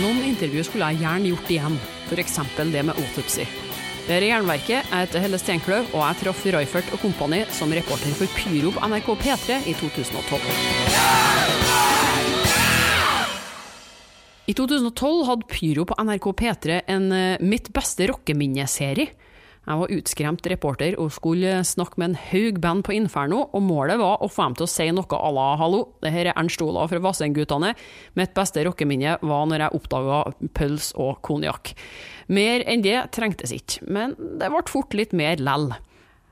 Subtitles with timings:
[0.00, 1.74] Noen intervju skulle jeg gjerne gjort igjen,
[2.08, 2.38] f.eks.
[2.72, 3.44] det med autopsy.
[4.06, 8.14] Det i Jernverket, jeg heter Helle Steinkløv, og jeg traff Reifert og kompani som reporter
[8.16, 10.40] for Pyro på NRK P3 i 2012.
[14.48, 19.12] I 2012 hadde Pyro på NRK P3 en eh, Mitt beste rockeminneserie.
[19.70, 24.00] Jeg var utskremt reporter og skulle snakke med en haug band på Inferno, og målet
[24.00, 26.60] var å få dem til å si noe à la 'hallo, det her er Ernst
[26.60, 27.76] Olav fra Vassendgutane'.
[28.16, 31.74] Mitt beste rockeminne var når jeg oppdaga pøls og konjakk.
[32.26, 35.70] Mer enn det trengtes ikke, men det ble fort litt mer lell.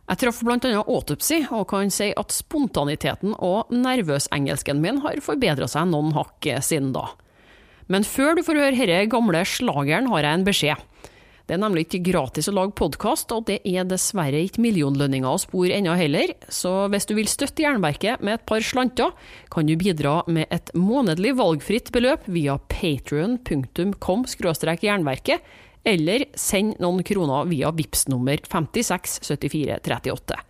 [0.09, 5.87] Jeg traff annet Autopsy, og kan si at spontaniteten og nervøsengelsken min har forbedra seg
[5.87, 7.15] noen hakk siden da.
[7.87, 10.88] Men før du får høre denne gamle slageren, har jeg en beskjed.
[11.49, 15.41] Det er nemlig ikke gratis å lage podkast, og det er dessverre ikke millionlønninger å
[15.41, 19.15] spore ennå heller, så hvis du vil støtte Jernverket med et par slanter,
[19.49, 24.27] kan du bidra med et månedlig valgfritt beløp via patrion.com
[24.85, 25.49] jernverket,
[25.89, 30.45] eller send noen kroner via VIPS nummer 567438.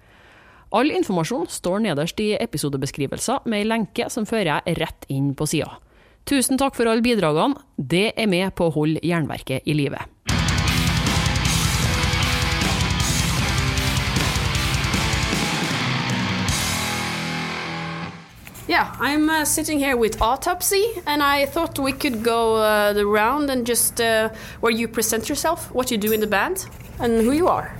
[0.74, 5.46] All informasjon står nederst i episodebeskrivelser med ei lenke som fører jeg rett inn på
[5.46, 5.78] sida.
[6.26, 10.02] Tusen takk for alle bidragene, det er med på å holde Jernverket i live.
[18.68, 23.06] Yeah, I'm uh, sitting here with Autopsy, and I thought we could go uh, the
[23.06, 24.28] round and just uh,
[24.60, 26.66] where you present yourself, what you do in the band,
[27.00, 27.74] and who you are.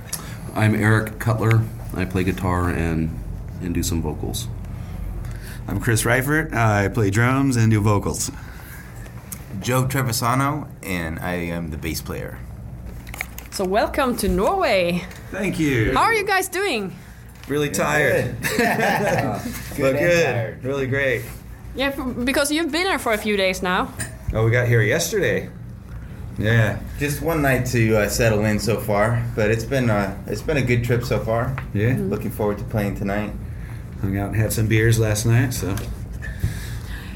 [0.55, 1.61] I'm Eric Cutler.
[1.93, 3.11] I play guitar and
[3.61, 4.47] and do some vocals.
[5.67, 6.53] I'm Chris Reifert.
[6.53, 8.31] I play drums and do vocals.
[9.59, 12.39] Joe Trevisano, and I am the bass player.
[13.51, 15.05] So, welcome to Norway.
[15.29, 15.93] Thank you.
[15.93, 16.95] How are you guys doing?
[17.49, 18.35] Really tired.
[18.41, 18.57] good
[19.77, 20.23] but good.
[20.25, 20.63] tired.
[20.63, 21.23] Really great.
[21.75, 23.91] Yeah, because you've been here for a few days now.
[24.33, 25.49] Oh, we got here yesterday.
[26.37, 26.79] Yeah.
[26.99, 30.57] Just one night to uh, settle in so far, but it's been uh, it's been
[30.57, 31.55] a good trip so far.
[31.73, 31.97] Yeah.
[31.97, 33.33] Looking forward to playing tonight.
[34.01, 35.75] Hung out and had some beers last night, so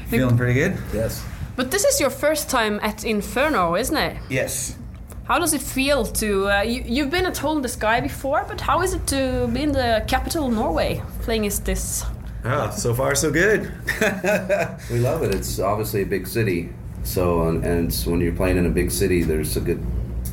[0.08, 0.76] feeling pretty good.
[0.92, 1.24] Yes.
[1.56, 4.16] But this is your first time at Inferno, isn't it?
[4.28, 4.76] Yes.
[5.24, 6.50] How does it feel to.
[6.50, 9.48] Uh, you, you've been at Hole in the Sky before, but how is it to
[9.52, 12.04] be in the capital of Norway playing is this?
[12.44, 13.72] Oh, so far so good.
[14.90, 15.34] We love it.
[15.34, 16.68] It's obviously a big city,
[17.02, 19.82] so and, and it's- when you're playing in a big city, there's a good,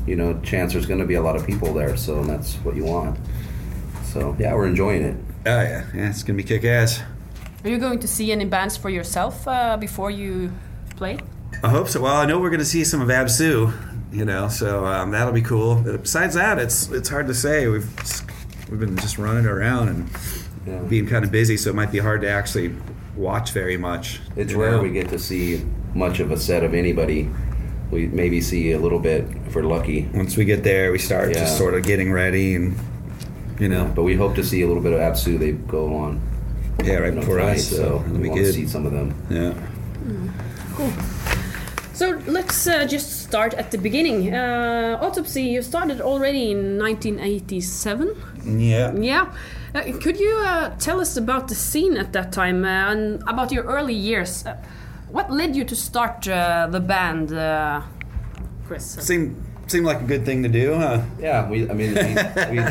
[0.06, 1.96] you know, chance there's going to be a lot of people there.
[1.96, 3.18] So that's what you want.
[4.04, 5.16] So yeah, we're enjoying it.
[5.46, 7.02] Oh yeah, yeah, it's gonna be kick ass.
[7.64, 10.52] Are you going to see any bands for yourself uh, before you
[10.98, 11.18] play?
[11.64, 12.02] I hope so.
[12.02, 13.72] Well, I know we're going to see some of Absu,
[14.12, 15.76] you know, so um, that'll be cool.
[15.76, 17.68] But besides that, it's it's hard to say.
[17.68, 17.88] We've
[18.70, 20.10] we've been just running around and
[20.68, 20.80] Yeah.
[20.80, 22.76] being kind of busy, so it might be hard to actually
[23.16, 24.20] watch very much.
[24.36, 24.82] It's you rare know?
[24.84, 25.64] we get to see
[25.96, 27.30] much of a set of anybody.
[27.90, 31.30] We maybe see a little bit if we're lucky, Once we get there, we start
[31.30, 31.40] Yeah.
[31.40, 32.76] just sort of getting ready, and
[33.60, 35.38] you know, but we hope to see a little bit of Absu.
[35.38, 36.22] They go on.
[36.84, 38.92] yeah, right before tonight, us, so so it'll we be want to see some of
[38.94, 39.14] them.
[39.30, 39.54] Yeah.
[42.02, 44.34] So let's uh, just start at the beginning.
[44.34, 48.60] Uh, Autopsy, you started already in 1987.
[48.60, 48.92] Yeah.
[48.96, 49.32] Yeah.
[49.76, 53.52] Uh, could you uh, tell us about the scene at that time uh, and about
[53.52, 54.44] your early years?
[54.48, 54.58] Uh,
[55.12, 57.84] what led you to start uh, the band, uh,
[58.66, 58.84] Chris?
[58.84, 59.36] Seemed
[59.68, 61.04] seemed like a good thing to do, huh?
[61.20, 61.70] Yeah, we.
[61.70, 62.66] I mean, we, we,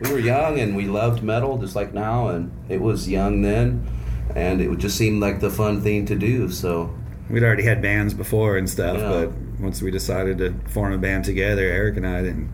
[0.00, 3.86] we were young and we loved metal just like now, and it was young then,
[4.34, 6.48] and it just seemed like the fun thing to do.
[6.48, 6.96] So
[7.30, 9.08] We'd already had bands before and stuff, Yeah.
[9.10, 12.50] but once we decided to form a band together, Eric and I didn't.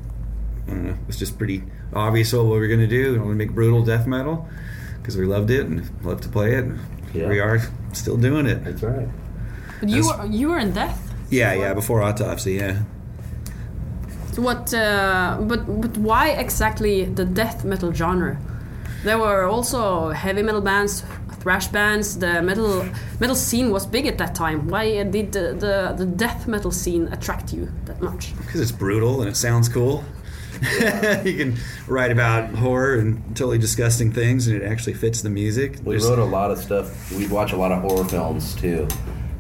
[0.69, 0.91] I know.
[0.91, 1.62] It was just pretty
[1.95, 3.12] obvious what we were going to do.
[3.15, 4.47] We want to make brutal death metal
[5.01, 6.65] because we loved it and loved to play it.
[6.65, 6.78] And
[7.12, 7.28] here Yeah.
[7.31, 7.61] we are,
[7.93, 8.62] still doing it.
[8.65, 9.09] that's right.
[9.81, 11.01] But you That's- were, you were in Death.
[11.31, 11.73] Yeah, yeah.
[11.75, 12.83] Before autopsy, yeah.
[14.33, 14.73] So what?
[14.75, 18.37] Uh, but but why exactly the death metal genre?
[19.05, 21.03] There were also heavy metal bands,
[21.48, 22.19] thrash bands.
[22.19, 22.84] The metal
[23.20, 24.69] metal scene was big at that time.
[24.69, 28.36] Why did the the, the death metal scene attract you that much?
[28.36, 30.04] Because it's brutal and it sounds cool.
[31.24, 31.56] you can
[31.86, 35.71] write about horror and totally disgusting things, and it actually fits the music.
[35.84, 36.86] We There's- wrote a lot of stuff.
[37.12, 38.86] We'd watch a lot of horror films too,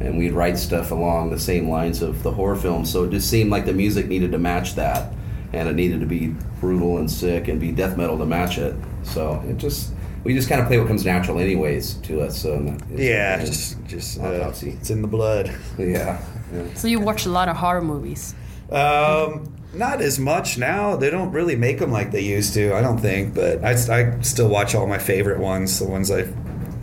[0.00, 2.90] and we'd write stuff along the same lines of the horror films.
[2.90, 5.12] So it just seemed like the music needed to match that,
[5.52, 6.28] and it needed to be
[6.60, 8.74] brutal and sick and be death metal to match it.
[9.02, 9.92] So it just
[10.28, 12.36] we just kind of play what comes natural, anyways, to us.
[12.42, 15.50] So it's- yeah, and- just just uh, it's in the blood.
[15.78, 16.20] yeah.
[16.52, 16.74] yeah.
[16.74, 18.34] So you watch a lot of horror movies.
[18.70, 20.96] Um, not as much now.
[20.96, 22.74] They don't really make them like they used to.
[22.74, 26.34] I don't think, but I, I still watch all my favorite ones, the ones I've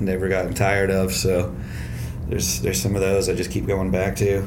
[0.02, 1.14] never gotten tired of.
[1.14, 1.56] So
[2.28, 4.42] there's there's some of those I just keep going back to.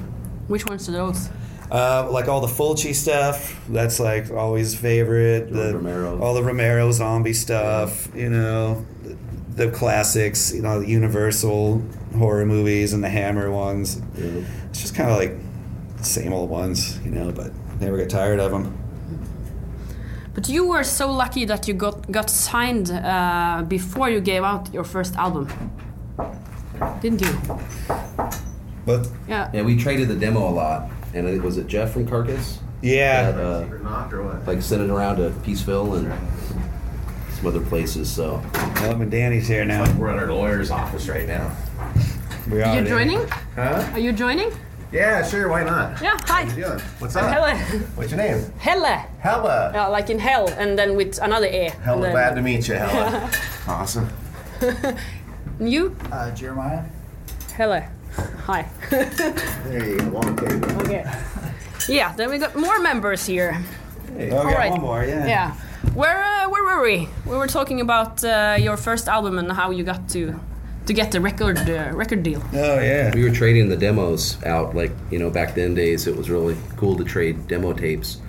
[0.49, 1.29] Which ones are those?
[1.71, 5.53] Uh, like all the Fulci stuff, that's like always favorite.
[5.53, 6.19] The Romero.
[6.21, 11.83] all the Romero zombie stuff, you know, the, the classics, you know, the Universal
[12.17, 14.01] horror movies and the Hammer ones.
[14.17, 14.45] Yeah.
[14.71, 15.35] It's just kind of like
[15.99, 18.77] the same old ones, you know, but never get tired of them.
[20.35, 24.73] But you were so lucky that you got got signed uh, before you gave out
[24.73, 25.49] your first album,
[27.03, 27.33] didn't you?
[28.87, 29.51] But Yeah.
[29.53, 32.59] Yeah, we traded the demo a lot, and I think was it Jeff from Carcass?
[32.83, 34.47] yeah, That, uh, or what?
[34.47, 36.13] like sent it around to Peaceville and
[37.35, 38.11] some other places.
[38.11, 38.43] So
[38.77, 39.85] Well, and Danny's here now.
[39.97, 41.51] We're at our lawyer's office right now.
[42.51, 43.27] We Are you joining?
[43.57, 43.89] Huh?
[43.93, 44.51] Are you joining?
[44.91, 45.49] Yeah, sure.
[45.49, 46.01] Why not?
[46.01, 46.17] Yeah.
[46.23, 46.45] Hi.
[46.45, 46.81] How you doing?
[46.99, 47.31] What's up?
[47.31, 47.55] Helle.
[47.95, 48.41] What's your name?
[48.59, 48.85] Helle.
[49.21, 49.71] Hella.
[49.75, 51.67] Yeah, like in hell, and then with another e.
[51.67, 53.31] and Hella then- glad to meet you, Hella.
[53.69, 54.09] awesome.
[55.61, 56.85] You, Uh, Jeremiah?
[57.53, 57.83] Helle.
[58.47, 58.69] Hi.
[58.91, 60.05] There you go.
[60.11, 60.71] Long table.
[60.83, 61.05] okay.
[61.89, 62.15] Yeah.
[62.17, 63.57] Then we got more members here.
[64.13, 65.27] Oh, we All one more, yeah.
[65.27, 65.53] Yeah.
[65.95, 67.09] Where uh, where were we?
[67.27, 70.39] We were talking about uh, your first album and how you got to
[70.87, 72.43] to get the record uh, record deal.
[72.53, 73.15] Oh, yeah.
[73.15, 74.75] we were trading the demos out.
[74.75, 78.21] Like you know, back then days, it was really cool to trade demo tapes.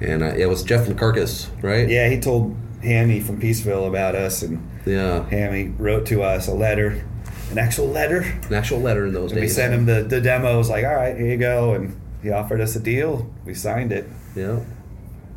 [0.00, 1.88] And uh, it was Jeff from Carcass, right?
[1.88, 5.24] Yeah, he told Hammy from Peaceville about us, and Yeah.
[5.30, 7.04] Hammy wrote to us a letter,
[7.50, 8.20] an actual letter.
[8.20, 11.16] An actual letter in those And we sent him the, the demos, like, all right,
[11.16, 11.74] here you go.
[11.74, 13.30] And he offered us a deal.
[13.44, 14.08] We signed it.
[14.34, 14.60] Yeah.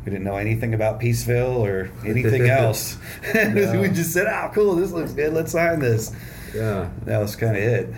[0.04, 2.96] We didn't know anything about Peaceville or anything else.
[3.34, 5.32] we just said, oh, cool, this looks good.
[5.32, 6.14] Let's sign this.
[6.54, 6.90] Yeah.
[7.04, 7.94] That was kind of it.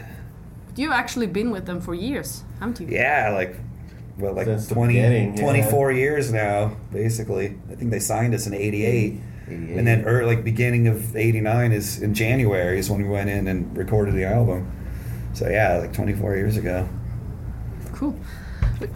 [0.76, 2.86] You've actually been with them for years, haven't you?
[2.88, 3.56] Yeah, like,
[4.18, 5.42] well, like Since 20, beginning, yeah.
[5.42, 7.58] 24 years now, basically.
[7.70, 9.20] I think they signed us in 88.
[9.50, 9.78] 88.
[9.78, 13.48] And then, er, like, beginning of 89 is in January is when we went in
[13.48, 14.70] and recorded the album.
[15.32, 16.88] So, yeah, like 24 years ago.
[17.92, 18.16] Cool.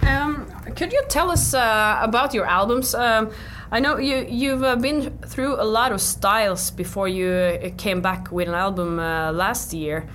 [0.03, 0.47] Um,
[0.77, 2.95] could you tell us uh, about your albums?
[2.95, 3.31] Um,
[3.71, 8.01] I know you you've uh, been through a lot of styles before you uh, came
[8.01, 10.07] back with an album uh, last year.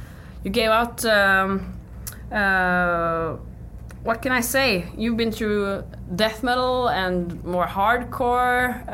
[0.43, 1.05] You gave out.
[1.05, 1.75] Um,
[2.31, 3.37] uh,
[4.03, 4.87] what can I say?
[4.97, 5.83] You've been through
[6.15, 8.87] death metal and more hardcore.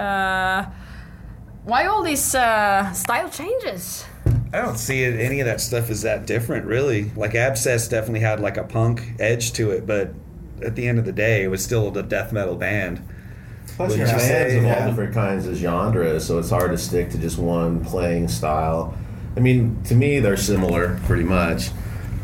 [1.65, 4.05] Why all these uh, style changes?
[4.53, 7.11] I don't see it, any of that stuff is that different, really.
[7.15, 10.13] Like Abscess definitely had like a punk edge to it, but
[10.63, 13.01] at the end of the day, it was still a death metal band.
[13.75, 14.23] Plus, Wouldn't your you bands
[14.53, 14.83] say, of yeah?
[14.83, 18.95] all different kinds of genres, so it's hard to stick to just one playing style.
[19.35, 21.71] I mean, to me, they're similar pretty much.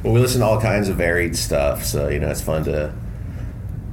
[0.04, 2.94] But we listen to all kinds of varied stuff, so you know it's fun to,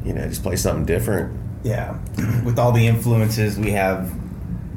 [0.05, 1.37] you know, just play something different.
[1.65, 1.99] Yeah.
[2.45, 4.13] With all the influences we have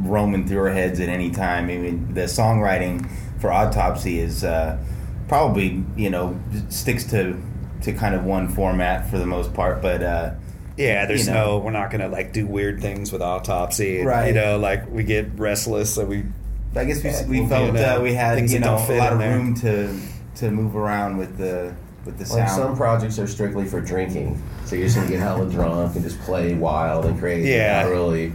[0.04, 3.10] roaming through our heads at any time, I mean, the songwriting
[3.40, 4.78] for Autopsy is uh,
[5.28, 6.40] probably, you know,
[6.70, 7.36] sticks to,
[7.84, 10.04] to kind of one format for the most part, but.
[10.04, 10.32] Uh,
[10.78, 11.46] Yeah, there's You know.
[11.46, 14.04] no, we're not gonna like do weird things with autopsy.
[14.04, 14.28] Right.
[14.28, 16.24] You know, like we get restless, so we.
[16.76, 18.66] I guess we, Yeah, we we'll felt be in, uh, we had things you that
[18.66, 19.36] know a lot of there.
[19.38, 20.00] room to
[20.36, 21.74] to move around with the
[22.06, 22.62] with the Like sound.
[22.62, 26.20] some projects are strictly for drinking, so you're just gonna get hella drunk and just
[26.22, 27.50] play wild and crazy.
[27.50, 27.84] Yeah.
[27.84, 28.32] Not really,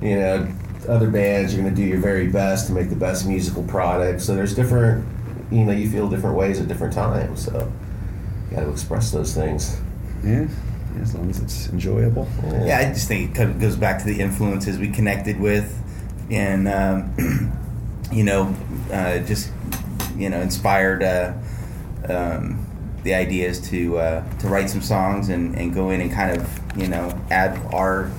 [0.00, 0.46] you know.
[0.86, 4.20] Other bands, you're gonna do your very best to make the best musical product.
[4.20, 5.06] So there's different,
[5.50, 7.44] you know, you feel different ways at different times.
[7.46, 7.72] So
[8.50, 9.80] you got to express those things.
[10.22, 10.46] Yeah,
[11.00, 12.28] as long as it's enjoyable.
[12.44, 15.76] Yeah, I just think it co- goes back to the influences we connected with,
[16.30, 17.52] and um,
[18.12, 18.54] you know,
[18.92, 19.50] uh, just
[20.16, 21.32] you know, inspired uh,
[22.08, 22.64] um,
[23.02, 26.78] the ideas to uh, to write some songs and, and go in and kind of
[26.78, 28.10] you know add our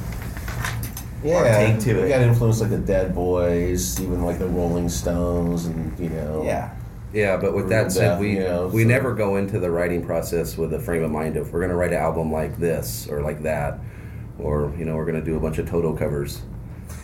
[1.26, 2.10] Yeah, take to we it.
[2.10, 6.44] got influence like the Dead Boys, even like the Rolling Stones, and you know.
[6.44, 6.72] yeah.
[7.14, 10.06] Yeah, but with that said, we you know, we so- never go into the writing
[10.06, 13.08] process with a frame of mind of we're going to write an album like this
[13.10, 13.80] or like that,
[14.38, 16.42] or you know we're going to do a bunch of Toto covers.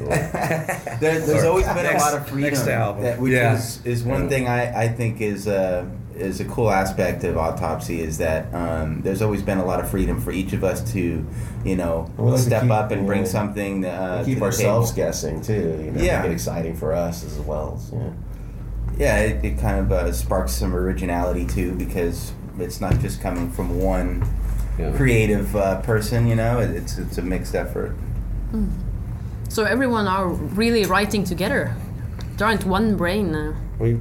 [0.02, 2.54] There, there's Or always been next- a lot of freedom.
[2.66, 3.56] That, which Yeah.
[3.56, 4.30] is, is one Yeah.
[4.30, 5.86] thing I, I think is uh,
[6.22, 9.90] is a cool aspect of autopsy is that um, there's always been a lot of
[9.90, 11.26] freedom for each of us to,
[11.66, 13.28] you know, We like step keep- up and bring yeah.
[13.28, 15.08] something uh, We keep the ourselves table.
[15.08, 15.82] guessing too.
[15.86, 16.22] You know, Yeah.
[16.22, 17.78] make it exciting for us as well.
[17.78, 18.12] So, yeah.
[18.98, 23.50] Yeah, it, it kind of uh, sparks some originality too because it's not just coming
[23.52, 24.24] from one
[24.78, 24.92] yeah.
[24.96, 26.28] creative uh, person.
[26.28, 27.96] You know, it, it's it's a mixed effort.
[29.50, 31.76] So everyone are really writing together.
[32.38, 33.54] There aren't one brain now.
[33.80, 34.00] We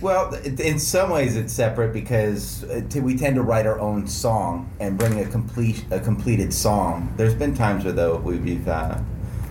[0.00, 4.70] Well, in some ways it's separate because uh, we tend to write our own song
[4.78, 7.12] and bring a complete a completed song.
[7.16, 8.98] There's been times where though we- we've uh,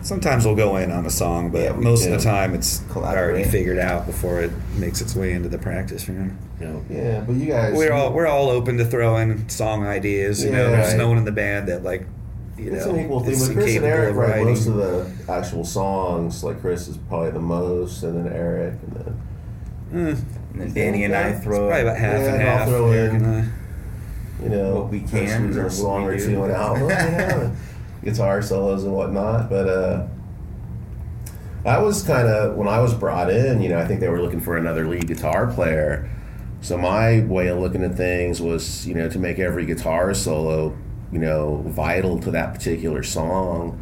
[0.04, 2.84] Sometimes we'll go in on a song, but Yeah, we most of the time it's
[2.96, 6.38] already figured out before it makes its way into the practice room.
[6.62, 7.76] You know, Yeah, but you guys.
[7.76, 10.44] We're all we're all open to throwing song ideas.
[10.44, 10.98] You know, there's right.
[10.98, 12.06] no one in the band that like
[12.56, 14.46] you It's know an equal thing, is but Chris and incapable Eric of write writing.
[14.46, 16.44] most of the actual songs.
[16.44, 19.22] Like Chris is probably the most, and then Eric, and then
[19.94, 20.18] Eh, And
[20.56, 22.68] then Danny and I it's throw probably about half Yeah, and and I'll half.
[22.70, 23.36] throw Eric in- and
[24.42, 24.44] I.
[24.44, 26.44] you know What we can losing or a song what or we two do.
[26.44, 27.52] on album, yeah,
[28.04, 29.50] guitar solos and whatnot.
[29.50, 30.08] But uh,
[31.66, 34.22] I was kind of when I was brought in, you know, I think they were
[34.22, 36.10] looking for another lead guitar player.
[36.62, 40.76] So my way of looking at things was, you know, to make every guitar solo,
[41.12, 43.82] you know, vital to that particular song.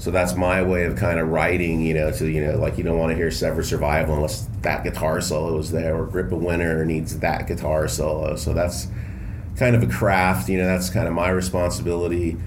[0.00, 2.84] So that's my way of kind of writing, you know, to you know, like you
[2.84, 6.42] don't want to hear Severed Survival unless that guitar solo is there, or Grip of
[6.42, 8.34] Winter needs that guitar solo.
[8.36, 8.88] So that's
[9.56, 10.64] kind of a craft, you know.
[10.64, 12.38] That's kind of my responsibility.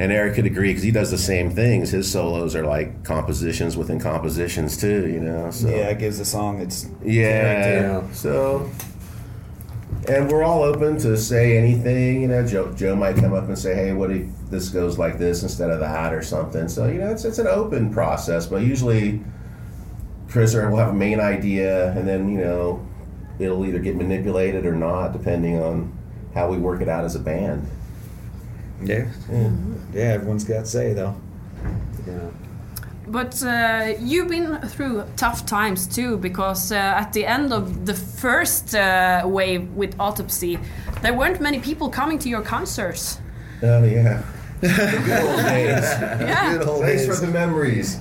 [0.00, 1.90] And Eric could agree because he does the same things.
[1.90, 5.52] His solos are like compositions within compositions too, you know.
[5.52, 7.82] So Yeah, it gives the song its yeah.
[7.92, 8.14] character.
[8.14, 8.68] So,
[10.10, 12.22] and we're all open to say anything.
[12.22, 15.18] You know, Joe, Joe might come up and say, "Hey, what if this goes like
[15.18, 18.46] this instead of that, or something?" So you know, it's it's an open process.
[18.46, 19.20] But usually,
[20.28, 22.86] Chris or will have a main idea, and then you know,
[23.38, 25.96] it'll either get manipulated or not, depending on
[26.34, 27.66] how we work it out as a band.
[28.82, 29.08] yeah.
[29.92, 31.14] Yeah, everyone's got to say though.
[32.06, 32.30] yeah.
[33.10, 37.94] But uh, you've been through tough times too, because uh, at the end of the
[37.94, 40.60] first uh, wave with Autopsy,
[41.02, 43.18] there weren't many people coming to your concerts.
[43.62, 44.22] Oh yeah,
[44.60, 44.68] the
[45.04, 45.82] good old days.
[46.20, 46.58] Yeah.
[46.58, 47.18] Good old Thanks days.
[47.18, 47.98] for the memories.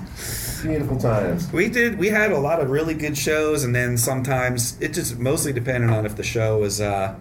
[0.62, 1.52] Beautiful times.
[1.52, 1.98] We did.
[1.98, 5.90] We had a lot of really good shows, and then sometimes it just mostly depended
[5.90, 7.16] on if the show was uh,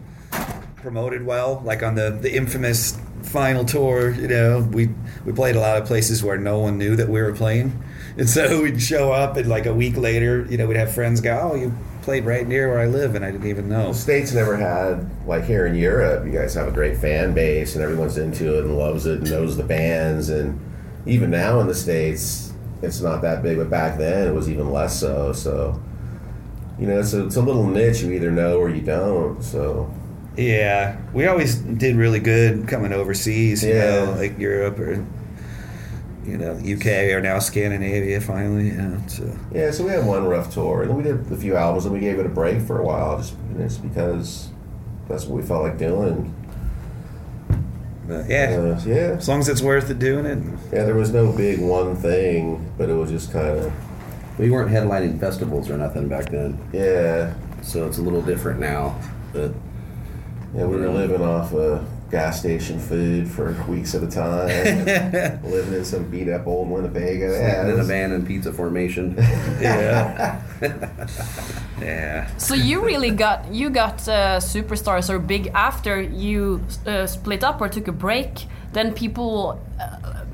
[0.83, 1.61] promoted well.
[1.65, 4.91] Like on the the infamous final tour, you know, we
[5.25, 7.83] we played a lot of places where no one knew that we were playing,
[8.17, 11.21] and so we'd show up, and like a week later, you know, we'd have friends
[11.21, 13.89] go, "Oh, you played right near where I live," and I didn't even know.
[13.89, 16.25] The States never had like here in Europe.
[16.25, 19.31] You guys have a great fan base, and everyone's into it and loves it and
[19.31, 20.29] knows the bands.
[20.29, 20.61] And
[21.07, 24.71] even now in the states, it's not that big, but back then it was even
[24.71, 25.33] less so.
[25.33, 25.81] So,
[26.79, 28.03] you know, it's a, it's a little niche.
[28.03, 29.43] You either know or you don't.
[29.43, 29.93] So,
[30.39, 34.05] Yeah, we always did really good coming overseas, you Yeah.
[34.05, 35.05] know, like Europe or
[36.25, 38.21] you know, UK or now Scandinavia.
[38.21, 38.99] Finally, yeah.
[39.07, 39.25] So.
[39.51, 39.71] yeah.
[39.71, 42.01] So we had one rough tour, and then we did a few albums, and we
[42.01, 44.49] gave it a break for a while, just just because
[45.09, 46.33] that's what we felt like doing.
[48.07, 48.95] But yeah, Uh, yeah.
[49.19, 50.39] as long as it's worth it doing it.
[50.73, 53.73] Yeah, there was no big one thing, but it was just kind of
[54.39, 57.33] We weren't headlining festivals or nothing back then, yeah.
[57.63, 58.95] so it's a little different now.
[59.33, 59.53] But
[60.59, 64.49] Yeah, we were living off of gas station food for weeks at a time.
[65.45, 67.31] living in some beat up old Winnebago.
[67.31, 69.15] Yeah, yeah, it in a was- van and pizza formation.
[69.61, 70.41] Yeah,
[71.81, 72.37] yeah.
[72.39, 77.61] So you really got you got uh, superstars or big after you uh, split up
[77.61, 78.47] or took a break.
[78.73, 80.25] Then people uh,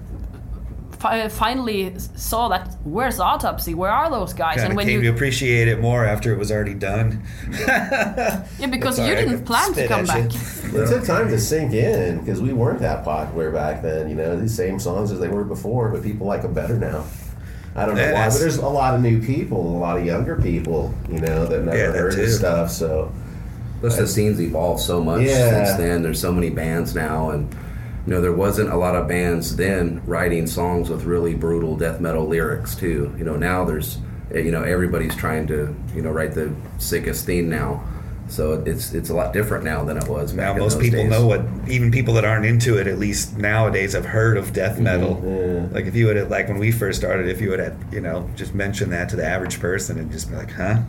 [1.05, 3.75] fi- uh, finally saw that where's autopsy?
[3.75, 4.57] Where are those guys?
[4.57, 7.23] Kind and when came you to appreciate it more after it was already done.
[7.51, 10.31] yeah, because you I didn't could plan to come back.
[10.35, 14.09] It took time to sink in because we weren't that popular back then.
[14.09, 17.05] You know, these same songs as they were before, but people like them better now.
[17.77, 20.07] I don't know Yeah, why, but there's a lot of new people, a lot of
[20.07, 22.23] younger people, you know, that never Yeah, that heard too.
[22.23, 22.71] this stuff.
[22.71, 23.13] So
[23.81, 25.51] Plus, the scene's evolved so much Yeah.
[25.67, 26.03] since then.
[26.03, 27.55] There's so many bands now, and
[28.07, 32.01] you know there wasn't a lot of bands then writing songs with really brutal death
[32.01, 33.15] metal lyrics too.
[33.19, 33.99] You know now there's
[34.33, 37.83] eh, you know everybody's trying to you know write the sickest theme now,
[38.29, 40.33] so it's it's a lot different now than it was.
[40.33, 41.11] Back Now most people days.
[41.11, 41.43] know what.
[41.69, 45.23] Even people that aren't into it, at least nowadays, have heard of death metal.
[45.25, 45.67] yeah.
[45.73, 48.01] Like if you would have, like when we first started, if you would have, you
[48.03, 50.81] know, just mentioned that to the average person and just be like, huh.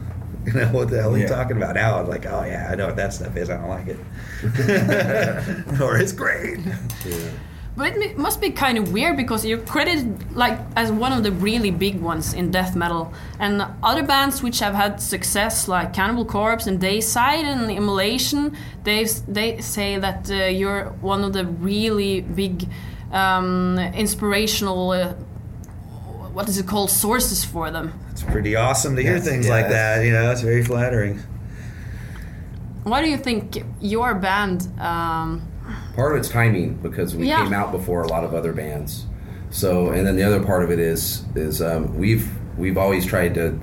[0.53, 1.29] You know what the hell are you Yeah.
[1.29, 1.99] talking about now?
[1.99, 3.49] I'm like, oh yeah, I know what that stuff is.
[3.49, 3.97] I don't like it,
[5.81, 6.59] or it's great.
[7.77, 11.31] But it must be kind of weird because you're credited like as one of the
[11.33, 16.23] really big ones in death metal, and other bands which have had success like Cannibal
[16.25, 22.21] Corpse and Deicide and Immolation, they they say that uh, you're one of the really
[22.21, 22.69] big
[23.11, 24.91] um, inspirational.
[24.91, 25.13] Uh,
[26.33, 26.89] what is it called?
[26.89, 27.91] Sources for them.
[28.15, 30.05] It's pretty awesome to hear Yes, things yeah, like that.
[30.05, 31.19] You know, it's very flattering.
[32.86, 34.69] Why do you think your band?
[34.79, 35.41] Um,
[35.98, 37.43] Part of it's timing because we Yeah.
[37.43, 39.03] came out before a lot of other bands.
[39.50, 43.34] So, and then the other part of it is is um, we've we've always tried
[43.34, 43.60] to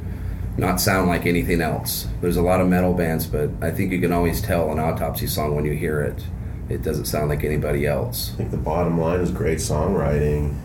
[0.58, 2.06] not sound like anything else.
[2.20, 5.26] There's a lot of metal bands, but I think you can always tell an autopsy
[5.28, 6.26] song when you hear it.
[6.68, 8.32] It doesn't sound like anybody else.
[8.34, 10.56] I think the bottom line is great songwriting.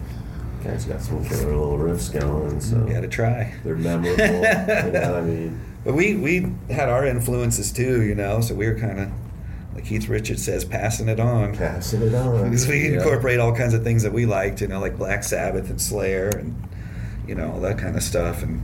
[0.67, 3.53] Guys got some killer little riffs going, so You got to try.
[3.63, 4.23] they're memorable.
[4.23, 8.41] you know, I mean, But we we had our influences too, you know.
[8.41, 9.09] So we were kind of
[9.73, 11.55] like Keith Richards says, passing it on.
[11.55, 12.43] passing it on.
[12.45, 12.95] Because we Yeah.
[12.97, 16.27] incorporate all kinds of things that we liked, you know, like Black Sabbath and Slayer
[16.29, 16.55] and
[17.27, 18.61] you know all that kind of stuff, and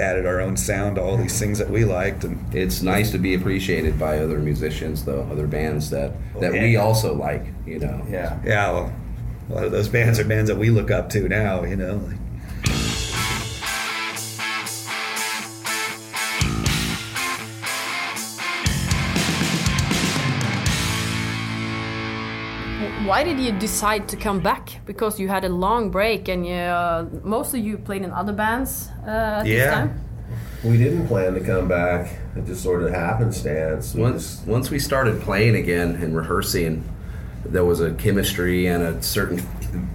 [0.00, 2.24] added our own sound to all these things that we liked.
[2.24, 6.54] And It's nice to be appreciated by other musicians, though, other bands that, that oh,
[6.54, 6.62] Yeah.
[6.62, 8.00] we also like, you know.
[8.10, 8.38] Yeah.
[8.42, 8.92] yeah, well,
[9.50, 11.96] a lot of those bands are bands that we look up to now, you know.
[12.06, 12.16] Like,
[23.04, 24.80] Why did you decide to come back?
[24.86, 28.88] Because you had a long break, and you, uh, mostly you played in other bands
[29.06, 29.70] uh, at this Yeah.
[29.74, 30.00] time.
[30.62, 32.08] We didn't plan to come back.
[32.36, 33.94] It just sort of happenstance.
[33.94, 36.84] We Once just- once we started playing again and rehearsing,
[37.44, 39.42] there was a chemistry and a certain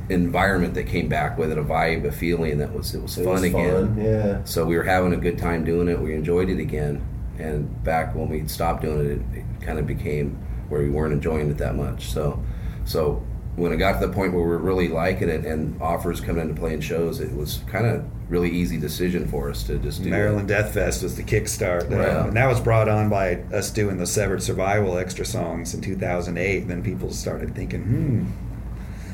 [0.09, 3.23] environment that came back with it, a vibe, a feeling that was it was it
[3.23, 3.95] fun was again.
[3.95, 4.43] fun, Yeah.
[4.45, 5.99] So we were having a good time doing it.
[5.99, 7.03] We enjoyed it again,
[7.37, 10.37] and back when we stopped doing it, it, it kind of became
[10.69, 12.07] where we weren't enjoying it that much.
[12.07, 12.43] So,
[12.85, 13.23] so
[13.55, 16.49] when it got to the point where we were really liking it and offers coming
[16.49, 20.09] into playing shows, it was kind of really easy decision for us to just do
[20.09, 22.27] Maryland Death Fest was the kickstart, Right.
[22.27, 26.67] and that was brought on by us doing the Severed Survival extra songs in 2008.
[26.67, 28.25] Then people started thinking, hmm,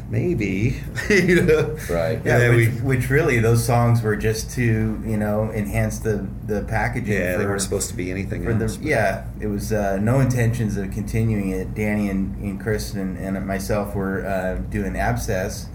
[0.10, 0.78] maybe,
[1.10, 1.76] you know.
[1.90, 2.22] Right.
[2.26, 4.64] Yeah, Yeah, which, we- which really those songs were just to
[5.06, 7.14] you know enhance the the packaging.
[7.14, 8.78] yeah, they weren't supposed to be anything for the else.
[8.78, 11.74] but- yeah, it was uh, no intentions of continuing it.
[11.74, 15.68] Danny and, and Chris and, and myself were uh, doing abscess,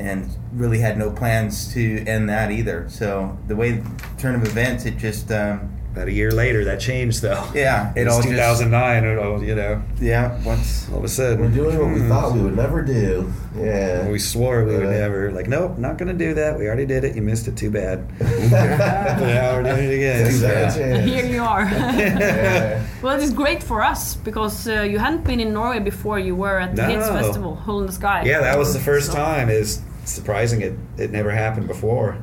[0.00, 2.86] and really had no plans to end that either.
[2.88, 3.82] So the way
[4.18, 7.42] turn of events, it just um, About a year later, that changed though.
[7.52, 11.04] yeah, It it was all just 2009, it all, you know, yeah once all of
[11.04, 11.40] a sudden.
[11.40, 13.32] We're doing what we thought we would never do.
[13.58, 14.08] Yeah.
[14.08, 15.32] We swore we would never.
[15.32, 16.56] Like, nope, not going to do that.
[16.58, 17.16] We already did it.
[17.16, 17.56] You missed it.
[17.56, 17.96] Too bad.
[18.18, 20.22] but now we're doing it again.
[20.40, 21.00] Yeah.
[21.02, 21.64] Here you are.
[22.00, 22.86] Yeah.
[23.02, 26.18] well, it's great for us because uh, you hadn't been in Norway before.
[26.20, 28.22] You were at the Hits Festival, Hole in the Sky.
[28.24, 29.48] Yeah, that was the first So- time.
[29.50, 29.80] Is
[30.10, 32.16] surprising it it never happened before.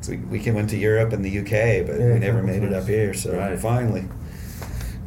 [0.00, 2.42] So we, we came went to Europe and the UK, but Yeah, we never couple
[2.54, 3.12] made it up here.
[3.14, 3.58] So Right.
[3.58, 4.04] finally,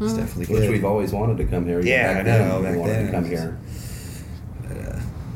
[0.01, 1.79] it's definitely Which we've always wanted to come here.
[1.79, 3.05] Even Yeah, back I then, know, we wanted then.
[3.05, 3.57] to come here.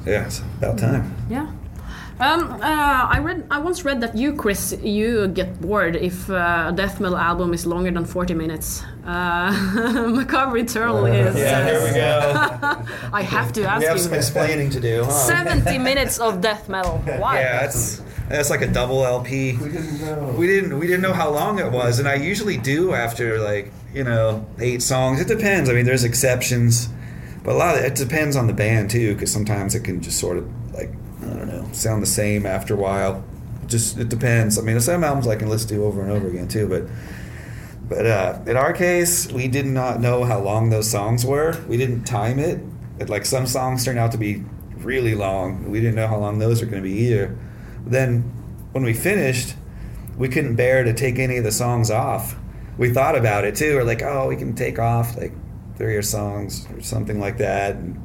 [0.06, 1.13] yeah, it's about time.
[1.30, 1.47] Yeah.
[2.19, 3.45] Um, uh, I read.
[3.52, 7.54] I once read that you, Chris, you get bored if uh, a death metal album
[7.54, 8.84] is longer than forty minutes.
[9.06, 11.36] Uh, Macabre Eternal is.
[11.38, 12.86] Yeah, here we uh, go.
[13.13, 14.04] I have to ask We have you.
[14.04, 15.04] some explaining to do.
[15.04, 15.12] Huh?
[15.12, 16.98] Seventy minutes of death metal.
[17.20, 17.39] Why?
[17.39, 19.58] Yeah, that's that's like a double LP.
[19.58, 20.36] We didn't know.
[20.36, 23.72] We didn't we didn't know how long it was, and I usually do after like
[23.94, 25.22] you know eight songs.
[25.22, 25.70] It depends.
[25.70, 26.89] I mean, there's exceptions,
[27.44, 30.20] but a lot of it depends on the band too, because sometimes it can just
[30.20, 30.89] sort of like
[31.22, 33.24] I don't know sound the same after a while.
[33.68, 34.58] Just it depends.
[34.58, 36.86] I mean, some albums I can listen to over and over again too, but.
[37.88, 41.62] But uh, in our case, we did not know how long those songs were.
[41.67, 42.60] We didn't time it.
[43.00, 44.43] It- like some songs turned out to be
[44.78, 45.69] really long.
[45.69, 47.38] We didn't know how long those were going to be either.
[47.86, 48.21] Then
[48.71, 49.56] when we finished,
[50.17, 52.36] we couldn't bear to take any of the songs off.
[52.78, 53.76] We thought about it too.
[53.76, 55.34] We're like, oh, we can take off like
[55.78, 58.02] three or songs or something like that, and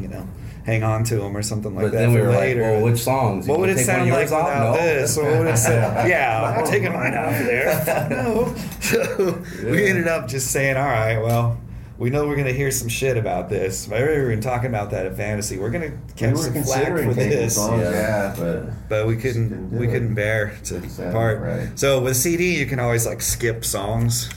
[0.00, 0.26] you know,
[0.68, 2.60] hang on to them or something like But that then we for were later.
[2.62, 3.46] like, well, which songs?
[3.46, 4.44] You What would it take one of sound like yours off?
[4.44, 4.76] without No.
[4.82, 5.16] this?
[5.16, 6.08] What would it sound?
[6.10, 8.06] Yeah, I'm not taking mine off of there.
[8.10, 8.54] no.
[8.82, 11.58] So we ended up just saying, all right, well,
[11.96, 13.90] we know we're going to hear some shit about this.
[13.90, 15.58] I remember we were talking about that at Fantasy.
[15.58, 17.54] We're going to catch were some flack considering for this.
[17.56, 18.28] songs Yeah.
[18.32, 19.70] off, but But we Just didn't couldn't.
[19.78, 19.90] We it.
[19.90, 21.40] couldn't bear to Sounded part.
[21.40, 21.68] right.
[21.76, 24.28] So with CD, you can always like skip songs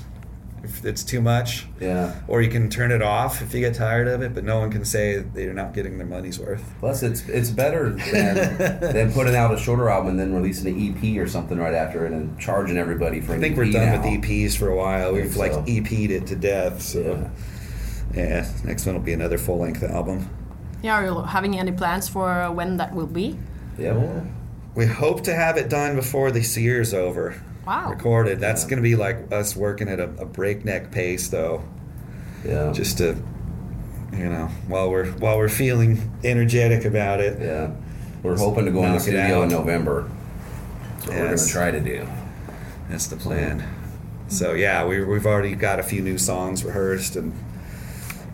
[0.64, 2.14] if it's too much, Yeah.
[2.28, 4.34] or you can turn it off if you get tired of it.
[4.36, 6.64] But no one can say they're not getting their money's worth.
[6.80, 10.98] Plus, it's it's better than, than putting out a shorter album and then releasing an
[10.98, 13.72] EP or something right after it and charging everybody for I an think EP we're
[13.72, 14.02] done now.
[14.12, 15.14] with EPs for a while.
[15.14, 15.68] We've think like.
[15.68, 16.82] EP'd it to death.
[16.82, 17.30] So
[18.14, 18.48] yeah.
[18.64, 20.30] next one will be another full length album.
[20.84, 23.38] Yeah, are you having any plans for when that will be?
[23.78, 23.96] Yep.
[23.96, 24.22] yeah.
[24.76, 27.36] We hope to have it done before this year's over.
[27.66, 27.90] Wow.
[27.92, 28.40] Recorded.
[28.40, 28.70] That's Yeah.
[28.70, 31.64] going to be like us working at a, a breakneck pace, though.
[32.46, 32.72] Yeah.
[32.72, 33.16] just to
[34.12, 37.70] you know while we're while we're feeling energetic about it yeah.
[38.24, 39.44] We're hoping to go in the studio out.
[39.44, 40.10] in November.
[40.98, 42.08] That's what we're going to try to do.
[42.90, 43.64] that's the plan
[44.28, 47.32] so yeah we, we've already got a few new songs rehearsed and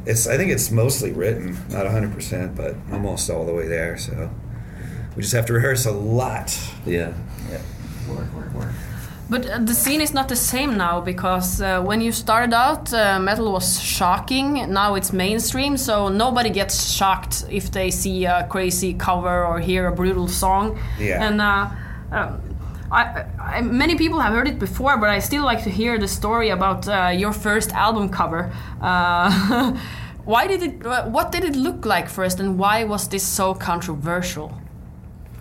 [0.06, 4.30] it's i think it's mostly written not 100% but almost all the way there so
[5.18, 7.14] we just have to rehearse a lot Yeah.
[7.52, 7.62] yeah.
[8.10, 8.72] Work, work, work.
[9.30, 12.94] But uh, the scene is not the same now because uh, when you started out,
[12.94, 14.72] uh, metal was shocking.
[14.72, 19.88] Now it's mainstream, so nobody gets shocked if they see a crazy cover or hear
[19.88, 20.80] a brutal song.
[20.98, 21.28] Yeah.
[21.28, 21.70] And uh,
[22.12, 22.42] um,
[22.90, 26.08] I, I, many people have heard it before, but I still like to hear the
[26.08, 28.52] story about uh, your first album cover.
[28.82, 29.78] Uh,
[30.24, 30.86] why did it?
[31.12, 34.54] What did it look like first, and why was this so controversial?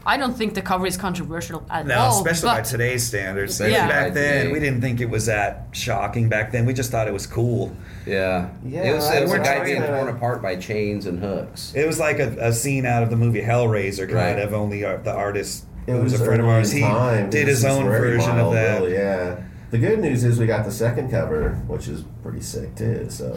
[0.06, 2.16] I don't think the cover is controversial at No, all.
[2.18, 3.58] especially by today's standards.
[3.60, 3.88] Yeah.
[3.88, 6.28] Back then, we didn't think it was that shocking.
[6.28, 7.76] Back then, we just thought it was cool.
[8.06, 8.50] Yeah.
[8.64, 11.18] Yeah, It was, it was a we're guy being to- torn apart by chains and
[11.18, 11.72] hooks.
[11.74, 14.38] It was like a, a scene out of the movie Hellraiser, kind Right.
[14.38, 14.54] of.
[14.54, 17.28] Only uh, the artist, It who was a friend of ours, he time.
[17.30, 18.80] did his own very version of mild, that.
[18.80, 19.40] really, yeah.
[19.72, 23.08] The good news is we got the second cover, which is pretty sick too.
[23.10, 23.36] So,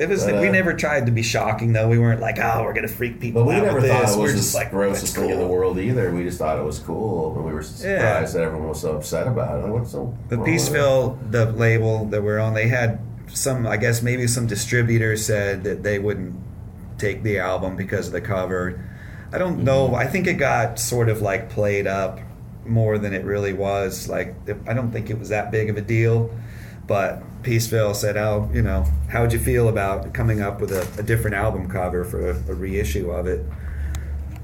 [0.00, 0.24] It was.
[0.24, 1.88] But, we uh, never tried to be shocking, though.
[1.88, 4.14] We weren't like, oh, we're gonna freak people but we out never with thought this.
[4.14, 6.10] it we're was just the like, grossest that's thing in the world either.
[6.10, 8.20] We just thought it was cool, but we were surprised Yeah.
[8.40, 9.62] that everyone was so upset about it.
[9.64, 10.60] Like, what's so The wrong with it?
[10.60, 13.66] Peaceville, the label that we're on, they had some.
[13.66, 16.34] I guess maybe some distributor said that they wouldn't
[16.98, 18.84] take the album because of the cover.
[19.32, 19.64] I don't Mm-hmm.
[19.64, 19.94] know.
[19.94, 22.18] I think it got sort of like played up
[22.66, 24.08] more than it really was.
[24.08, 24.34] Like
[24.66, 26.30] I don't think it was that big of a deal.
[26.90, 30.84] But Peaceville said, "Oh, you know, how would you feel about coming up with a,
[30.98, 33.46] a different album cover for a, a reissue of it?"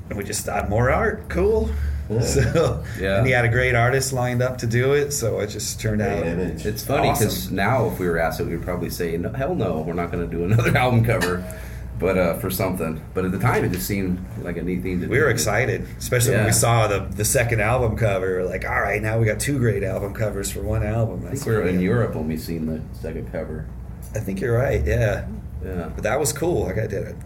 [0.09, 1.69] And we just thought, more art, cool.
[2.09, 2.21] Yeah.
[2.23, 3.17] So, Yeah.
[3.19, 6.01] and he had a great artist lined up to do it, so it just turned
[6.01, 6.25] Great out.
[6.25, 6.65] image.
[6.65, 7.27] It's funny Awesome.
[7.27, 9.93] because now, if we were asked it, we would probably say, no, "Hell no, we're
[9.95, 11.43] not going to do another album cover."
[11.99, 15.01] But uh, for something, but at the time, it just seemed like a neat thing
[15.01, 15.11] to do.
[15.11, 18.37] We were excited, especially when we saw the the second album cover.
[18.41, 21.25] We're like, all right, now we got two great album covers for one album.
[21.27, 21.81] I think we were in.
[21.81, 23.67] Europe when we seen the second cover.
[24.15, 24.85] I think you're right.
[24.85, 25.27] Yeah,
[25.65, 25.89] Yeah.
[25.95, 26.65] but that was cool.
[26.67, 27.17] Like I did a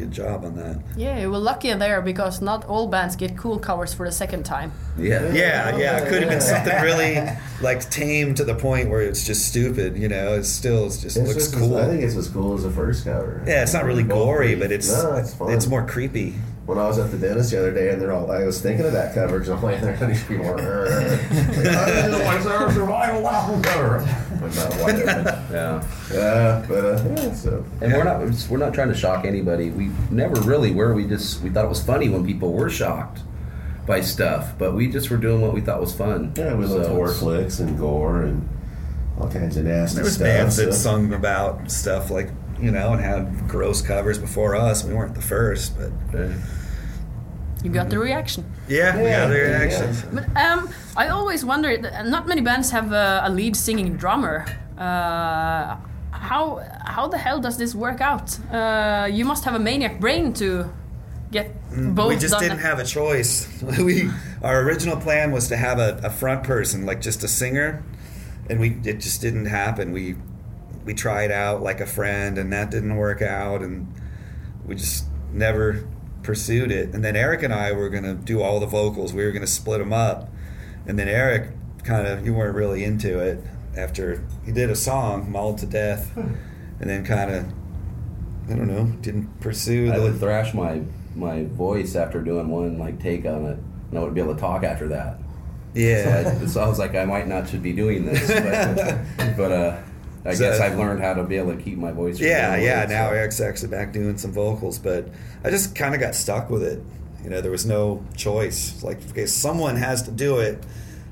[0.00, 0.80] good job on that.
[0.96, 4.44] Yeah, you were lucky there because not all bands get cool covers for the second
[4.44, 4.72] time.
[4.98, 5.30] Yeah.
[5.32, 5.98] Yeah, yeah.
[5.98, 7.14] It could have been something really
[7.60, 9.96] like tame to the point where it's just stupid.
[9.96, 11.76] You know, it still it's just It's looks just as- cool.
[11.76, 13.42] I think it's as cool as the first cover.
[13.46, 15.52] yeah, it's not really gory, but it's no, it's fun.
[15.52, 16.34] it's more creepy.
[16.66, 18.86] When I was at the dentist the other day, and they're all, I was thinking
[18.86, 20.54] of that cover, because I'm laying there, and these people are,
[20.88, 23.98] like, oh, "I did my survival album cover.
[24.40, 25.46] But no, whatever.
[25.52, 25.84] Yeah.
[26.12, 29.70] Yeah, but uh, yeah, so And we're not we're not trying to shock anybody.
[29.70, 30.94] We never really were.
[30.94, 33.20] We just we thought it was funny when people were shocked
[33.86, 36.32] by stuff, but we just were doing what we thought was fun.
[36.36, 38.48] yeah, we loved So horror flicks and gore and
[39.18, 40.24] all kinds of nasty There was stuff.
[40.24, 44.84] bands that sung about stuff like you know and had gross covers before us.
[44.84, 46.32] We weren't the first, but Yeah.
[47.62, 48.44] You got the reaction.
[48.68, 49.58] yeah, we Yeah, got the yeah.
[49.58, 49.96] reaction.
[50.12, 51.76] But um, I always wonder.
[52.04, 54.46] Not many bands have a, a lead singing drummer.
[54.78, 55.76] Uh,
[56.10, 58.38] how how the hell does this work out?
[58.50, 60.70] Uh, you must have a maniac brain to
[61.30, 62.06] get both.
[62.06, 63.46] Mm, we just done didn't have a choice.
[63.78, 64.10] we
[64.42, 67.82] our original plan was to have a, a front person, like just a singer,
[68.48, 69.92] and we it just didn't happen.
[69.92, 70.16] We
[70.86, 73.86] we tried out like a friend, and that didn't work out, and
[74.66, 75.86] we just never
[76.22, 76.94] pursued it.
[76.94, 79.12] And then Eric and I were gonna do all the vocals.
[79.12, 80.28] We were gonna split them up,
[80.86, 81.50] and then Eric
[81.84, 83.42] kind of you weren't really into it
[83.76, 87.46] after he did a song mauled to death, and then kind of
[88.50, 90.82] I don't know didn't pursue I the would thrash my
[91.14, 93.58] my voice after doing one like take on it,
[93.90, 95.18] and I would be able to talk after that.
[95.74, 96.22] yeah.
[96.22, 99.52] So, I, so I was like, I might not should be doing this, but, but
[99.52, 99.78] uh,
[100.24, 102.20] I So- guess I've learned how to be able to keep my voice.
[102.20, 102.84] Yeah, going yeah.
[102.84, 105.08] away, Now so- Eric's actually back doing some vocals, but
[105.44, 106.82] I just kind of got stuck with it.
[107.24, 108.72] You know, there was no choice.
[108.74, 110.62] It's like, okay, someone has to do it.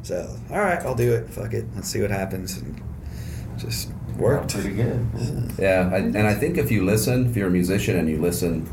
[0.03, 1.29] So, all right, I'll do it.
[1.31, 1.66] Fuck it.
[1.75, 2.57] Let's see what happens.
[2.59, 2.81] And
[3.59, 4.55] just worked.
[4.55, 5.07] pretty good.
[5.59, 8.68] Yeah, I, and I think if you listen, if you're a musician and you listen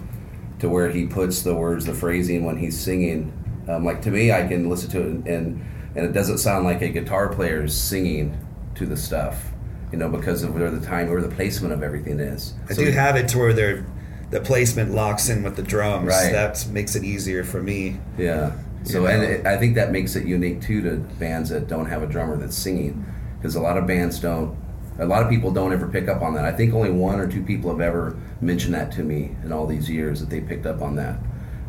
[0.60, 3.34] to where he puts the words, the phrasing when he's singing,
[3.68, 6.66] um, like to me, I can listen to it and, and and it doesn't sound
[6.66, 8.38] like a guitar player is singing
[8.76, 9.52] to the stuff,
[9.96, 12.54] you know, because of where the time, or the placement of everything is.
[12.70, 13.86] I So do have it to where they're,
[14.30, 16.08] the placement locks in with the drums.
[16.08, 16.34] Right.
[16.34, 17.98] That makes it easier for me.
[18.18, 18.58] Yeah.
[18.84, 21.86] So You and it, I think that makes it unique too to bands that don't
[21.86, 23.06] have a drummer that's singing,
[23.38, 24.58] because a lot of bands don't.
[25.00, 26.44] A lot of people don't ever pick up on that.
[26.44, 29.66] I think only one or two people have ever mentioned that to me in all
[29.66, 31.20] these years that they picked up on that,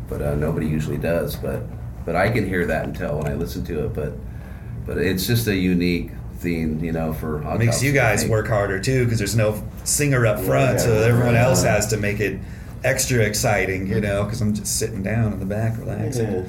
[0.09, 1.37] but uh, nobody usually does.
[1.37, 1.63] But
[2.05, 3.93] but I can hear that and tell when I listen to it.
[3.93, 4.13] But
[4.85, 8.31] but it's just a unique theme, you know, for It Hot makes you guys think.
[8.31, 11.41] work harder too because there's no singer up front, Yeah, so everyone right.
[11.43, 12.39] else has to make it
[12.83, 16.27] extra exciting, you know, because I'm just sitting down in the back relaxing.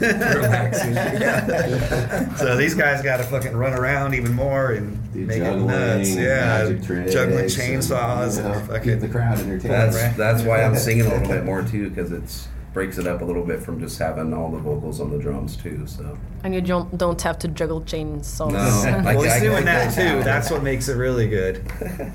[0.00, 0.94] Relaxing.
[2.36, 5.66] so these guys got to fucking run around even more and Do make it juggling,
[5.66, 6.14] nuts.
[6.14, 8.98] Yeah, magic tricks, juggling and, chainsaws you know, and keep fucking.
[9.00, 9.72] the crowd entertained.
[9.74, 10.16] That's Right.
[10.16, 13.24] that's why I'm singing a little bit more too, because it's breaks it up a
[13.24, 15.84] little bit from just having all the vocals on the drums too.
[15.88, 18.52] So And you don't don't have to juggle chainsaws.
[18.52, 19.02] No.
[19.04, 20.22] Like, well, he's doing that too.
[20.22, 21.64] That's what makes it really good.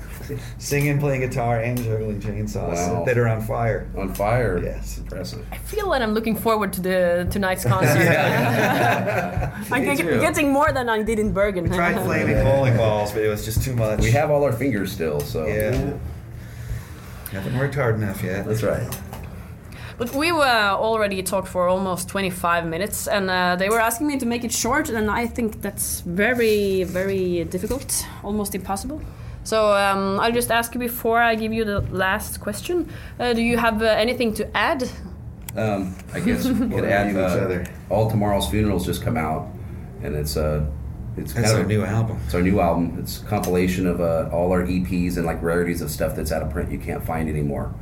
[0.58, 3.04] Singing, playing guitar, and juggling chainsaws Wow.
[3.04, 3.86] that are on fire.
[3.96, 4.58] on fire.
[4.62, 4.98] Yes.
[4.98, 5.46] impressive.
[5.52, 8.08] I feel that I'm looking forward to the tonight's concert.
[9.70, 11.70] I'm Me get- getting more than I did in Bergen.
[11.70, 14.00] Tried flaming bowling balls, but it was just too much.
[14.00, 15.92] We have all our fingers still, so Yeah.
[17.30, 18.46] Haven't worked hard enough yet.
[18.46, 18.88] that's right.
[19.98, 24.18] But we were already talked for almost 25 minutes, and uh, they were asking me
[24.18, 29.00] to make it short, and I think that's very, very difficult, almost impossible.
[29.44, 32.92] So um, I'll just ask you before I give you the last question.
[33.18, 34.82] Uh, do you have uh, anything to add?
[35.56, 37.66] Um, I guess we could add each uh, other.
[37.88, 39.48] all tomorrow's funerals just come out,
[40.02, 40.66] and it's uh,
[41.16, 42.20] it's That's kind our of new album.
[42.26, 42.98] It's our new album.
[42.98, 46.42] It's a compilation of uh, all our EPs and like rarities of stuff that's out
[46.42, 47.72] of print you can't find anymore,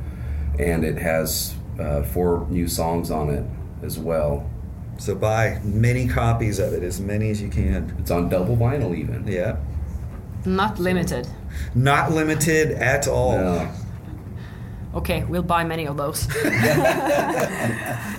[0.57, 3.45] and it has uh, four new songs on it
[3.83, 4.49] as well.
[4.97, 7.95] So buy many copies of it, as many as you can.
[7.99, 9.27] It's on double vinyl even.
[9.27, 9.57] Yeah.
[10.45, 11.27] Not limited.
[11.73, 13.37] Not limited at all.
[13.37, 13.71] No.
[14.93, 16.25] Okay, we'll buy many of those.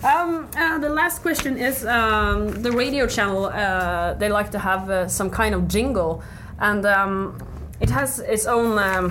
[0.04, 3.46] um, uh, the last question is um, the radio channel.
[3.46, 6.22] Uh, they like to have uh, some kind of jingle,
[6.58, 7.38] and um,
[7.80, 8.78] it has its own.
[8.78, 9.10] Um,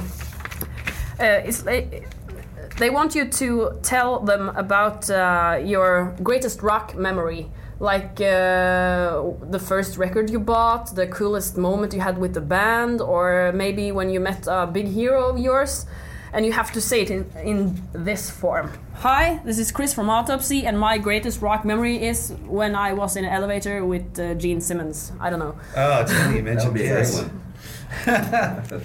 [1.19, 2.03] uh, it's, it,
[2.77, 9.59] they want you to tell them about uh, your greatest rock memory, like uh, the
[9.59, 14.09] first record you bought, the coolest moment you had with the band, or maybe when
[14.09, 15.85] you met a big hero of yours.
[16.33, 18.73] And you have to say it in, in this form.
[18.95, 23.15] Hi, this is Chris from Autopsy, and my greatest rock memory is when I was
[23.15, 25.13] in an elevator with uh, Gene Simmons.
[25.21, 25.55] I don't know.
[25.77, 26.81] Oh, it's funny you That mentioned would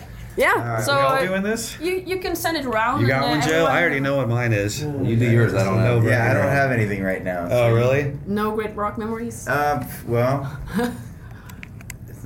[0.36, 0.56] be a great Kiss.
[0.56, 0.58] one.
[0.58, 1.80] Yeah, All right, so we all doing this?
[1.80, 3.00] you you can send it around.
[3.00, 3.66] You got and, uh, one, Joe?
[3.66, 4.82] I already know what mine is.
[4.82, 5.54] You do yours.
[5.54, 6.08] I don't No know.
[6.08, 7.48] Yeah, I don't have anything right now.
[7.50, 8.16] Oh, really?
[8.26, 9.46] No great rock memories.
[9.48, 10.58] Uh, well,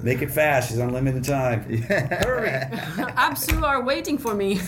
[0.03, 0.69] Make it fast.
[0.69, 1.62] She's on limited time.
[1.88, 2.51] Hurry.
[3.17, 4.61] Absu are waiting for me.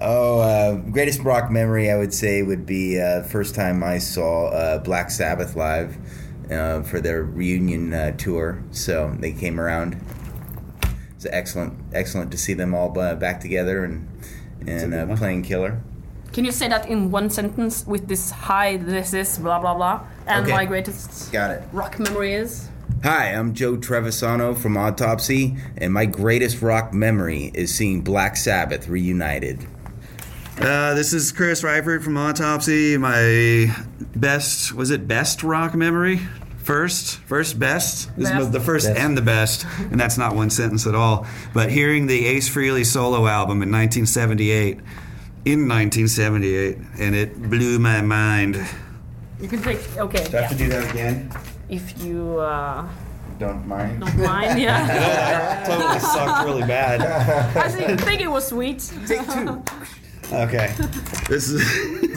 [0.00, 4.46] oh, uh, greatest rock memory I would say would be uh, first time I saw
[4.48, 5.96] uh, Black Sabbath live
[6.50, 8.62] uh, for their reunion uh, tour.
[8.70, 9.96] So they came around.
[11.16, 14.08] It's excellent, excellent to see them all uh, back together and
[14.66, 15.80] and good uh, playing Killer.
[16.32, 20.00] Can you say that in one sentence with this hi, this is blah blah blah,
[20.26, 20.54] and Okay.
[20.56, 21.62] my greatest Got it.
[21.72, 22.68] rock memory is?
[23.04, 28.88] Hi, I'm Joe Trevisano from Autopsy, and my greatest rock memory is seeing Black Sabbath
[28.88, 29.66] reunited.
[30.60, 32.96] Uh, this is Chris Reifert from Autopsy.
[32.96, 33.74] My
[34.14, 36.20] best, was it best rock memory?
[36.58, 38.14] First, first best.
[38.16, 41.26] This is the first and the best, and that's not one sentence at all.
[41.52, 44.78] But hearing the Ace Frehley solo album in 1978,
[45.44, 48.64] in 1978, and it blew my mind.
[49.40, 50.24] You can take okay.
[50.30, 51.32] Do I have to do that again?
[51.68, 52.86] If you uh,
[53.40, 54.00] Don't mind.
[54.00, 55.64] don't mind, yeah.
[55.66, 57.02] totally sucked really bad.
[57.56, 58.88] I think, think it was sweet.
[59.08, 59.64] Take two.
[60.32, 60.74] Okay.
[61.28, 61.62] This is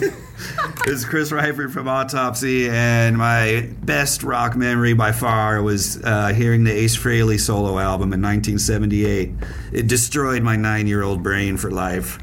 [0.84, 6.34] this is Chris Reifert from Autopsy, and my best rock memory by far was uh,
[6.34, 9.32] hearing the Ace Frehley solo album in 1978.
[9.72, 12.18] It destroyed my nine-year-old brain for life.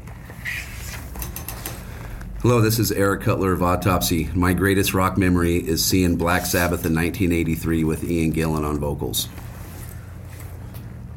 [2.42, 4.28] Hello, this is Eric Cutler of Autopsy.
[4.34, 9.28] My greatest rock memory is seeing Black Sabbath in 1983 with Ian Gillan on vocals.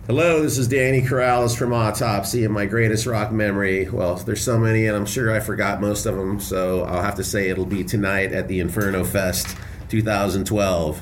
[0.07, 3.89] Hello, this is Danny Corrales from Autopsy, and my greatest rock memory.
[3.89, 7.15] Well, there's so many, and I'm sure I forgot most of them, so I'll have
[7.15, 9.57] to say it'll be tonight at the Inferno Fest
[9.89, 11.01] 2012.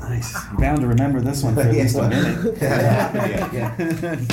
[0.00, 0.34] Nice.
[0.58, 2.58] Bound to remember this one for at least a minute.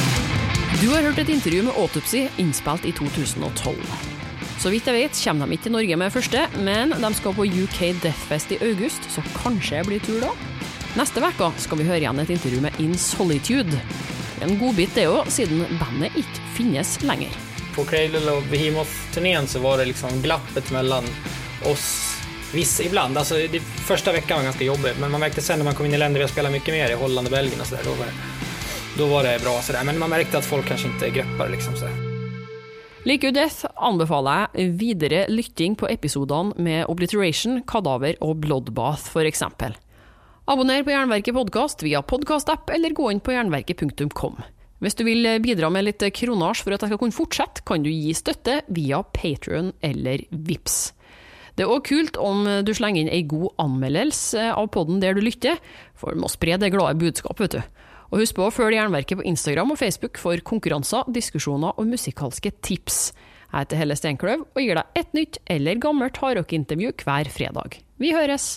[0.82, 3.76] Du har hørt et intervju med Autopsy innspilt i 2012.
[4.60, 7.46] Så vidt jeg vet kommer de ikke til Norge med første, men de skal på
[7.46, 10.32] UK Deathfest i august, så kanskje jeg blir tur da.
[10.98, 13.78] Neste uke skal vi høre igjen et intervju med In Solitude.
[14.42, 17.36] En godbit det òg, siden bandet ikke finnes lenger.
[17.76, 21.06] På Cradle og Behemoth-turneen så var det liksom glappet mellom
[21.70, 22.16] oss,
[22.54, 25.76] Viss, ibland, alltså det, första veckan var ganska jobbig, men man märkte sen när man
[25.76, 27.84] kom in i länder vi har spelat mycket mer i Holland och Belgien och sådär,
[27.84, 28.14] då var det,
[28.98, 29.84] då var det bra sådär.
[29.84, 31.94] Men man märkte att folk kanskje ikke greppar liksom sådär.
[33.06, 39.44] Like Death anbefaler jeg videre lytting på episodene med Obliteration, Kadaver og Bloodbath f.eks.
[40.50, 44.40] Abonner på Jernverket podkast via podkastapp, eller gå inn på jernverket.kom.
[44.82, 47.90] Hvis du vil bidra med litt kronasj for at jeg skal kunne fortsette, kan du
[47.92, 50.96] gi støtte via Patrion eller Vips.
[51.54, 55.22] Det er òg kult om du slenger inn ei god anmeldelse av podden der du
[55.22, 55.60] lytter,
[55.94, 57.84] for du må spre det glade budskapet, vet du.
[58.10, 62.56] Og husk på å følge Jernverket på Instagram og Facebook for konkurranser, diskusjoner og musikalske
[62.66, 63.12] tips.
[63.52, 67.78] Jeg heter Helle Steinkløv og gir deg et nytt eller gammelt hardrockintervju hver fredag.
[68.02, 68.56] Vi høres!